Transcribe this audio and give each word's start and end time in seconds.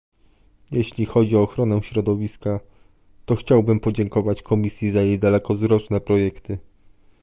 Jeśli 0.71 1.05
chodzi 1.05 1.35
o 1.37 1.41
ochronę 1.41 1.83
środowiska, 1.83 2.59
to 3.25 3.35
chciałbym 3.35 3.79
podziękować 3.79 4.41
Komisji 4.41 4.91
za 4.91 5.01
jej 5.01 5.19
dalekowzroczne 5.19 6.01
projekty 6.01 6.57